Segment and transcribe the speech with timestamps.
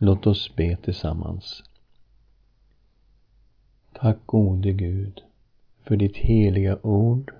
[0.00, 1.62] Låt oss be tillsammans.
[3.92, 5.20] Tack gode Gud
[5.82, 7.32] för ditt heliga ord.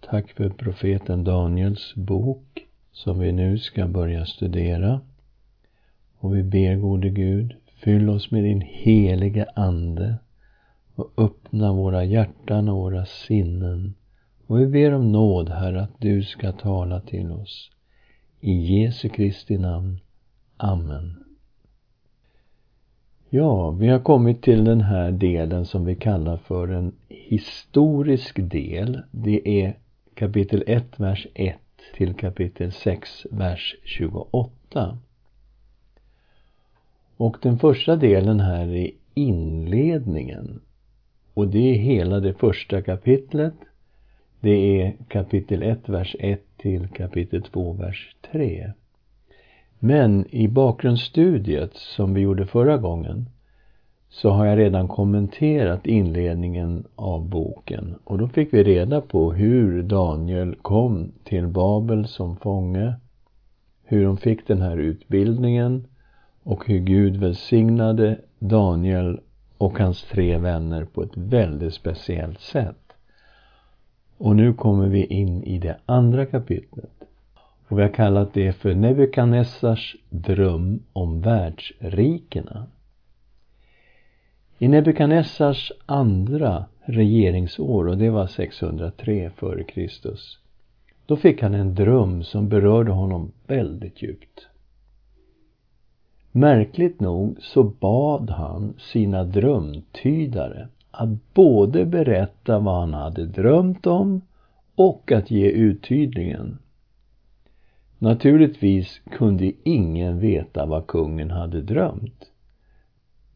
[0.00, 5.00] Tack för profeten Daniels bok som vi nu ska börja studera.
[6.18, 10.16] Och vi ber gode Gud, fyll oss med din heliga Ande
[10.94, 13.94] och öppna våra hjärtan och våra sinnen.
[14.46, 17.70] Och vi ber om nåd, Herre, att du ska tala till oss.
[18.40, 20.00] I Jesu Kristi namn.
[20.56, 21.25] Amen.
[23.30, 29.02] Ja, vi har kommit till den här delen som vi kallar för en historisk del.
[29.10, 29.76] Det är
[30.14, 31.56] kapitel 1, vers 1
[31.94, 34.98] till kapitel 6, vers 28.
[37.16, 40.60] Och den första delen här är inledningen.
[41.34, 43.54] Och det är hela det första kapitlet.
[44.40, 48.72] Det är kapitel 1, vers 1 till kapitel 2, vers 3.
[49.78, 53.28] Men i bakgrundsstudiet som vi gjorde förra gången
[54.08, 59.82] så har jag redan kommenterat inledningen av boken och då fick vi reda på hur
[59.82, 62.94] Daniel kom till Babel som fånge,
[63.84, 65.86] hur de fick den här utbildningen
[66.42, 69.20] och hur Gud välsignade Daniel
[69.58, 72.92] och hans tre vänner på ett väldigt speciellt sätt.
[74.18, 76.95] Och nu kommer vi in i det andra kapitlet.
[77.68, 82.66] Och vi har kallat det för Nebukadnessars dröm om världsrikena.
[84.58, 89.88] I Nebukadnessars andra regeringsår, och det var 603 f.Kr.
[91.06, 94.48] Då fick han en dröm som berörde honom väldigt djupt.
[96.32, 104.20] Märkligt nog så bad han sina drömtydare att både berätta vad han hade drömt om
[104.74, 106.58] och att ge uttydningen.
[107.98, 112.30] Naturligtvis kunde ingen veta vad kungen hade drömt.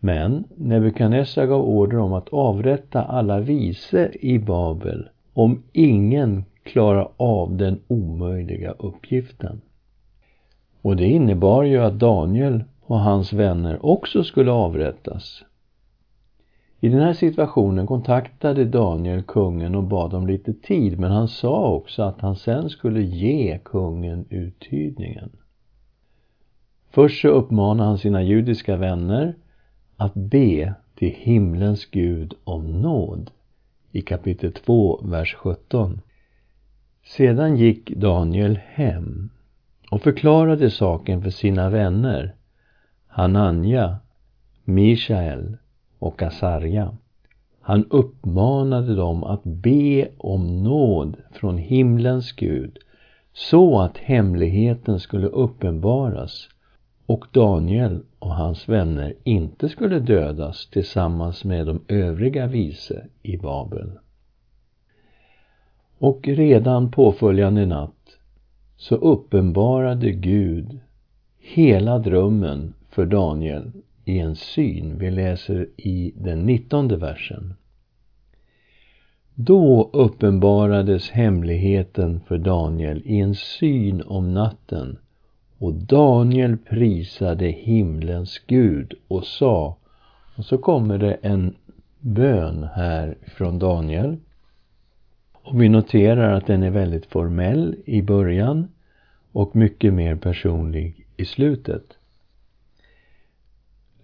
[0.00, 7.56] Men Nebukadnessar gav order om att avrätta alla vise i Babel om ingen klarar av
[7.56, 9.60] den omöjliga uppgiften.
[10.82, 15.44] Och det innebar ju att Daniel och hans vänner också skulle avrättas.
[16.84, 21.70] I den här situationen kontaktade Daniel kungen och bad om lite tid men han sa
[21.70, 25.30] också att han sen skulle ge kungen uttydningen.
[26.90, 29.34] Först så uppmanade han sina judiska vänner
[29.96, 33.30] att be till himlens Gud om nåd
[33.92, 36.00] i kapitel 2, vers 17.
[37.04, 39.30] Sedan gick Daniel hem
[39.90, 42.34] och förklarade saken för sina vänner
[43.06, 43.96] Hananja,
[44.64, 45.56] Mishael
[46.04, 46.96] och Asarja.
[47.60, 52.78] Han uppmanade dem att be om nåd från himlens Gud
[53.32, 56.48] så att hemligheten skulle uppenbaras
[57.06, 63.90] och Daniel och hans vänner inte skulle dödas tillsammans med de övriga vise i Babel.
[65.98, 68.18] Och redan påföljande natt
[68.76, 70.78] så uppenbarade Gud
[71.38, 73.72] hela drömmen för Daniel
[74.04, 74.98] i en syn.
[74.98, 77.54] Vi läser i den nittonde versen.
[79.34, 84.98] Då uppenbarades hemligheten för Daniel i en syn om natten
[85.58, 89.76] och Daniel prisade himlens Gud och sa
[90.36, 91.54] och så kommer det en
[92.00, 94.16] bön här från Daniel.
[95.32, 98.68] Och vi noterar att den är väldigt formell i början
[99.32, 101.84] och mycket mer personlig i slutet.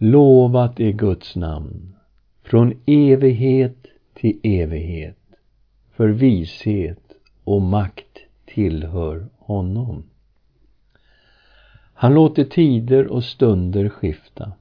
[0.02, 1.96] Lovat är Guds namn
[2.42, 5.18] från evighet till evighet.
[5.90, 7.12] För vishet
[7.44, 10.04] och makt tillhör honom.
[11.94, 14.52] Han låter tider och stunder skifta.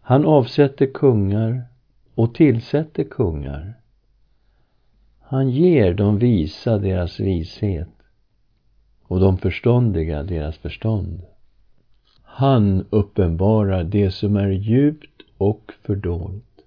[0.00, 1.64] Han avsätter kungar
[2.14, 3.74] och tillsätter kungar.
[5.20, 7.88] Han ger de visa deras vishet
[9.02, 11.22] och de förståndiga deras förstånd.
[12.36, 16.62] Han uppenbarar det som är djupt och fördolt.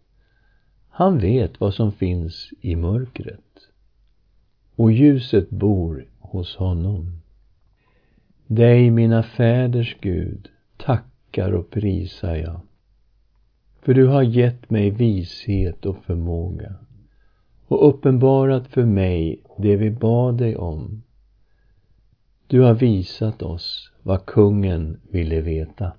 [0.89, 3.69] Han vet vad som finns i mörkret
[4.75, 7.21] och ljuset bor hos honom.
[8.45, 12.59] Dig, mina fäders Gud, tackar och prisar jag.
[13.81, 16.75] För du har gett mig vishet och förmåga
[17.67, 21.03] och uppenbarat för mig det vi bad dig om.
[22.47, 25.91] Du har visat oss vad kungen ville veta.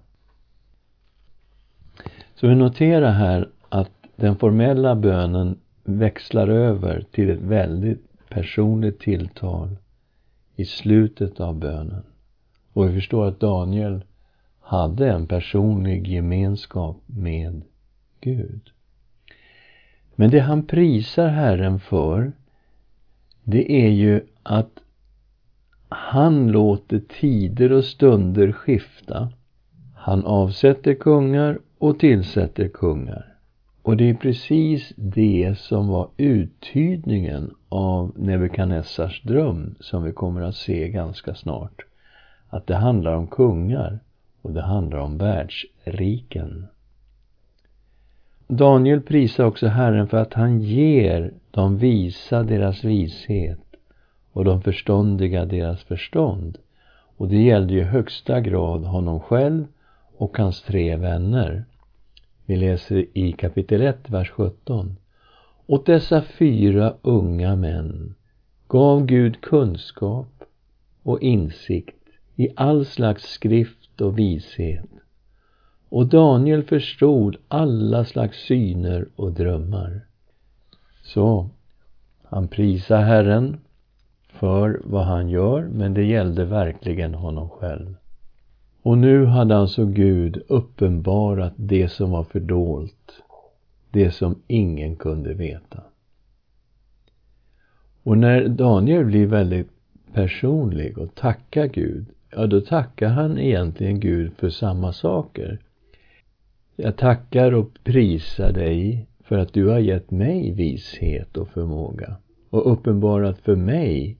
[2.35, 9.77] Så vi noterar här att den formella bönen växlar över till ett väldigt personligt tilltal
[10.57, 12.03] i slutet av bönen.
[12.73, 14.05] Och vi förstår att Daniel
[14.61, 17.63] hade en personlig gemenskap med
[18.21, 18.71] Gud.
[20.15, 22.33] Men det han prisar Herren för,
[23.45, 24.81] det är ju att
[25.89, 29.33] han låter tider och stunder skifta.
[29.95, 33.35] Han avsätter kungar och tillsätter kungar.
[33.83, 40.55] Och det är precis det som var uttydningen av Nebukadnessars dröm som vi kommer att
[40.55, 41.83] se ganska snart.
[42.49, 43.99] Att det handlar om kungar
[44.43, 46.67] och det handlar om världsriken.
[48.49, 53.68] Daniel prisar också Herren för att han ger de visa deras vishet
[54.33, 56.59] och de förståndiga deras förstånd.
[57.17, 59.67] Och det gällde ju högsta grad honom själv
[60.17, 61.65] och hans tre vänner.
[62.47, 64.97] Vi läser i kapitel 1, vers 17.
[65.67, 68.15] Åt dessa fyra unga män
[68.69, 70.45] gav Gud kunskap
[71.03, 72.05] och insikt
[72.37, 74.91] i all slags skrift och vishet.
[75.89, 80.01] Och Daniel förstod alla slags syner och drömmar.
[81.03, 81.51] Så,
[82.23, 83.61] han prisar Herren
[84.39, 87.95] för vad han gör, men det gällde verkligen honom själv.
[88.83, 93.23] Och nu hade alltså Gud uppenbarat det som var fördolt,
[93.91, 95.83] det som ingen kunde veta.
[98.03, 99.71] Och när Daniel blir väldigt
[100.13, 105.59] personlig och tackar Gud, ja då tackar han egentligen Gud för samma saker.
[106.77, 112.17] Jag tackar och prisar dig för att du har gett mig vishet och förmåga
[112.51, 114.19] och uppenbarat för mig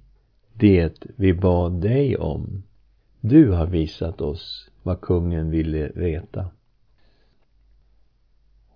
[0.59, 2.63] det vi bad dig om.
[3.21, 6.51] Du har visat oss vad kungen ville veta.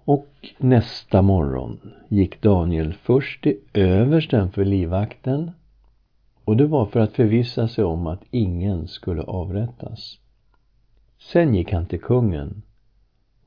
[0.04, 5.50] Och nästa morgon gick Daniel först till översten för livvakten
[6.44, 10.18] och det var för att förvissa sig om att ingen skulle avrättas.
[11.18, 12.62] Sen gick han till kungen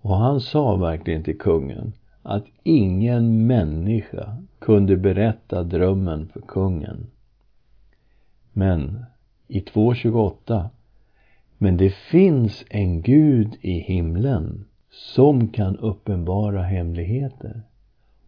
[0.02, 7.08] och han sa verkligen till kungen att ingen människa kunde berätta drömmen för kungen.
[8.58, 9.06] Men
[9.48, 10.70] i 2.28
[11.58, 17.62] Men det finns en Gud i himlen som kan uppenbara hemligheter.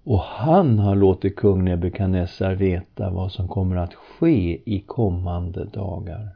[0.03, 6.29] Och han har låtit kung Nebukadnessar veta vad som kommer att ske i kommande dagar.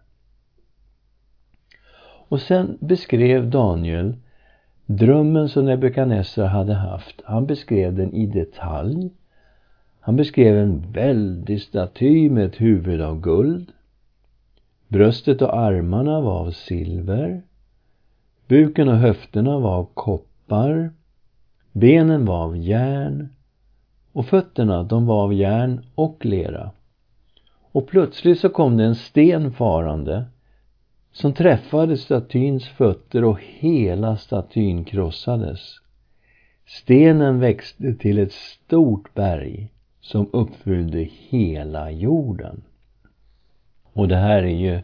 [2.27, 4.15] Och sen beskrev Daniel
[4.85, 7.21] drömmen som Nebukadnessar hade haft.
[7.25, 9.09] Han beskrev den i detalj.
[9.99, 13.71] Han beskrev en väldig staty med ett huvud av guld.
[14.91, 17.41] Bröstet och armarna var av silver.
[18.47, 20.91] Buken och höfterna var av koppar.
[21.71, 23.29] Benen var av järn.
[24.11, 26.71] Och fötterna, de var av järn och lera.
[27.71, 30.25] Och plötsligt så kom det en sten farande
[31.11, 35.59] som träffade statyns fötter och hela statyn krossades.
[36.67, 39.71] Stenen växte till ett stort berg
[40.01, 42.61] som uppfyllde hela jorden.
[43.93, 44.81] Och det här är ju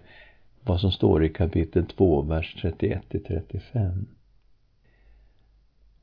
[0.63, 4.07] vad som står i kapitel 2, vers 31 35.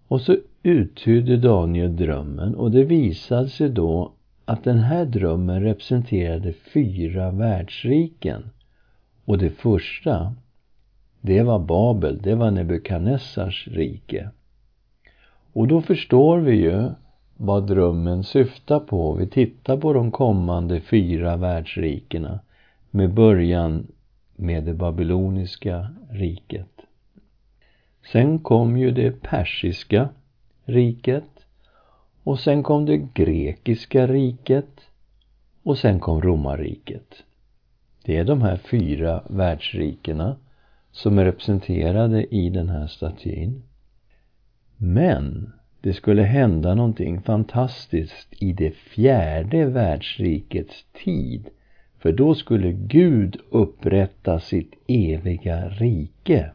[0.09, 4.13] Och så uttydde Daniel drömmen och det visade sig då
[4.45, 8.51] att den här drömmen representerade fyra världsriken.
[9.25, 10.35] Och det första,
[11.21, 14.31] det var Babel, det var Nebukadnessars rike.
[15.53, 16.91] Och då förstår vi ju
[17.37, 19.13] vad drömmen syftar på.
[19.13, 22.41] Vi tittar på de kommande fyra världsrikena
[22.95, 23.87] med början
[24.37, 26.81] med det babyloniska riket.
[28.13, 30.09] Sen kom ju det persiska
[30.65, 31.47] riket
[32.23, 34.81] och sen kom det grekiska riket
[35.63, 37.23] och sen kom romarriket.
[38.05, 40.37] Det är de här fyra världsrikena
[40.91, 43.63] som är representerade i den här statyn.
[44.77, 51.51] Men det skulle hända någonting fantastiskt i det fjärde världsrikets tid
[52.05, 56.51] för då skulle Gud upprätta sitt eviga rike.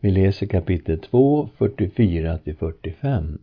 [0.00, 3.38] Vi läser kapitel 2, 44 45.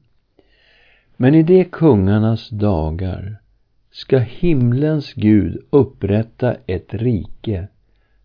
[1.17, 3.35] Men i de kungarnas dagar
[3.91, 7.67] ska himlens Gud upprätta ett rike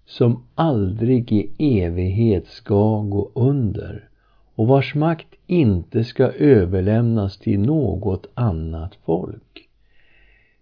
[0.07, 4.09] som aldrig i evighet ska gå under
[4.55, 9.68] och vars makt inte ska överlämnas till något annat folk.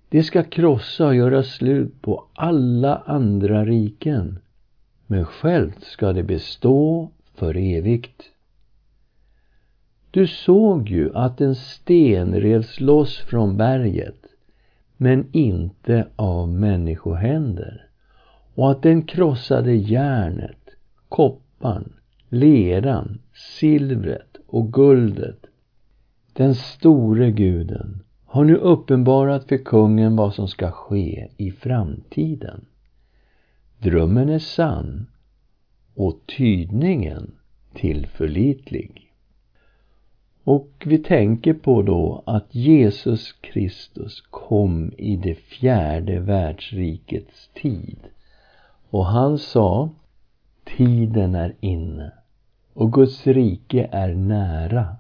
[0.09, 4.39] Det ska krossa och göra slut på alla andra riken,
[5.07, 8.23] men självt ska det bestå för evigt.
[10.11, 14.27] Du såg ju att en sten revs loss från berget,
[14.97, 17.87] men inte av människohänder,
[18.55, 20.71] och att den krossade järnet,
[21.09, 21.93] kopparn,
[22.29, 23.19] leran,
[23.59, 25.47] silvret och guldet.
[26.33, 28.03] Den store guden
[28.37, 32.65] har nu uppenbarat för kungen vad som ska ske i framtiden.
[33.79, 35.07] Drömmen är sann
[35.95, 37.35] och tydningen
[37.75, 39.13] tillförlitlig.
[40.45, 47.99] Och vi tänker på då att Jesus Kristus kom i det fjärde världsrikets tid.
[48.91, 49.91] Och han sa,
[50.77, 52.13] tiden är inne
[52.73, 54.97] och Guds rike är nära.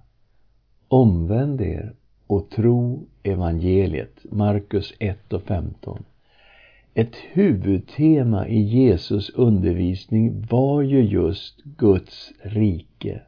[0.88, 1.94] Omvänd er
[2.26, 4.26] och tro evangeliet.
[4.30, 6.04] Markus 1 och 15.
[6.94, 13.20] Ett huvudtema i Jesus undervisning var ju just Guds rike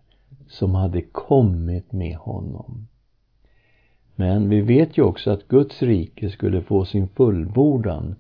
[0.49, 2.87] som hade kommit med honom.
[4.15, 8.15] Men vi vet ju också att Guds rike skulle få sin fullbordan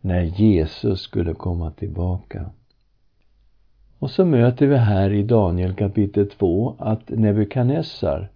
[0.00, 2.50] när Jesus skulle komma tillbaka.
[3.98, 8.30] Och så möter vi här i Daniel kapitel 2 att Nebukadnessar,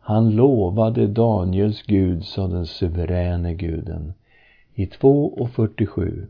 [0.00, 4.12] han lovade Daniels Gud sa den suveräne guden
[4.74, 6.26] i 2.47.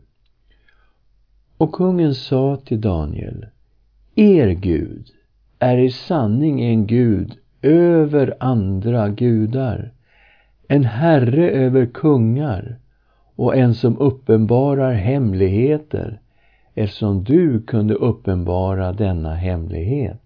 [1.57, 3.45] Och kungen sa till Daniel,
[4.15, 5.05] Er Gud
[5.59, 9.91] är i sanning en Gud över andra gudar,
[10.67, 12.77] en herre över kungar
[13.35, 16.19] och en som uppenbarar hemligheter
[16.75, 20.21] eftersom du kunde uppenbara denna hemlighet.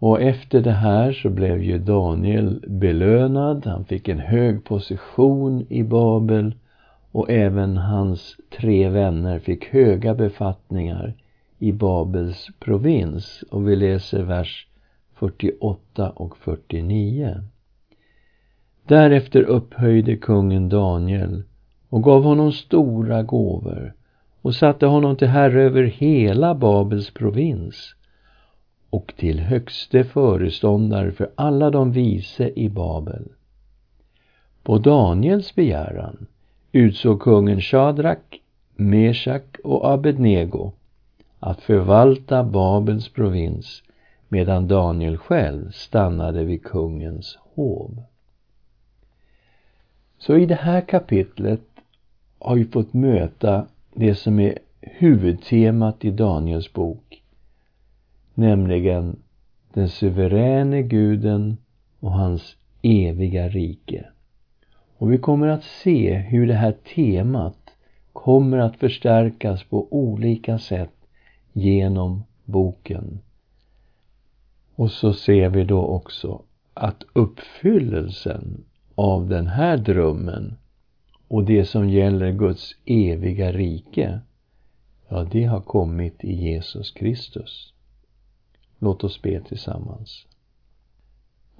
[0.00, 5.82] Och efter det här så blev ju Daniel belönad, han fick en hög position i
[5.82, 6.54] Babel.
[7.12, 11.14] Och även hans tre vänner fick höga befattningar
[11.58, 13.44] i Babels provins.
[13.50, 14.66] Och vi läser vers
[15.14, 17.40] 48 och 49.
[18.86, 21.42] Därefter upphöjde kungen Daniel
[21.88, 23.94] och gav honom stora gåvor
[24.42, 27.94] och satte honom till herre över hela Babels provins
[28.90, 33.28] och till högste föreståndare för alla de vise i Babel.
[34.62, 36.26] På Daniels begäran
[36.72, 38.40] utsåg kungen Shadrak,
[38.76, 40.72] Meshak och Abednego
[41.38, 43.82] att förvalta Babels provins
[44.28, 48.02] medan Daniel själv stannade vid kungens hov.
[50.18, 51.60] Så i det här kapitlet
[52.38, 57.19] har vi fått möta det som är huvudtemat i Daniels bok,
[58.40, 59.22] nämligen
[59.74, 61.56] den suveräne guden
[62.00, 64.06] och hans eviga rike.
[64.96, 67.70] Och vi kommer att se hur det här temat
[68.12, 70.94] kommer att förstärkas på olika sätt
[71.52, 73.18] genom boken.
[74.74, 76.42] Och så ser vi då också
[76.74, 80.56] att uppfyllelsen av den här drömmen
[81.28, 84.20] och det som gäller Guds eviga rike,
[85.08, 87.72] ja, det har kommit i Jesus Kristus.
[88.82, 90.26] Låt oss be tillsammans.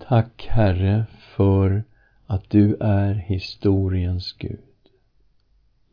[0.09, 1.85] Tack Herre för
[2.27, 4.59] att du är historiens Gud.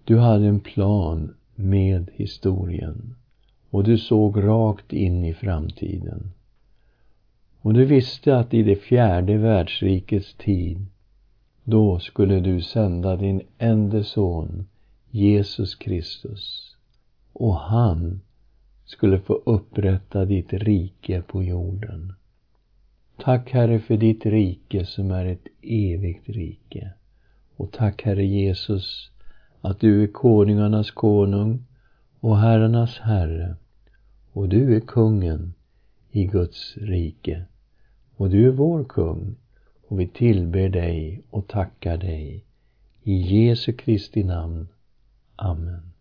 [0.04, 3.16] Du hade en plan med historien
[3.70, 6.32] och du såg rakt in i framtiden.
[7.62, 10.86] Och du visste att i det fjärde världsrikets tid,
[11.64, 14.68] då skulle du sända din enda son,
[15.10, 16.76] Jesus Kristus.
[17.34, 18.22] Och han
[18.88, 22.14] skulle få upprätta ditt rike på jorden.
[23.18, 26.94] Tack Herre för ditt rike som är ett evigt rike.
[27.56, 29.12] Och tack Herre Jesus
[29.62, 31.66] att du är konungarnas konung
[32.20, 33.56] och herrarnas herre
[34.34, 35.54] och du är kungen
[36.12, 37.46] i Guds rike.
[38.16, 39.36] Och du är vår kung
[39.88, 42.46] och vi tillber dig och tackar dig.
[43.04, 44.68] I Jesu Kristi namn.
[45.36, 45.97] Amen.